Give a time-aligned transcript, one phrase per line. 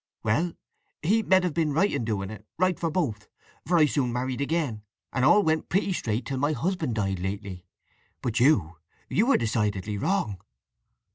[0.23, 3.27] "Well—he med have been right in doing it—right for both;
[3.67, 4.81] for I soon married again,
[5.13, 7.67] and all went pretty straight till my husband died lately.
[8.23, 10.39] But you—you were decidedly wrong!"